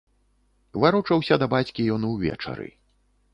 [0.83, 2.67] Варочаўся да бацькі ён увечары.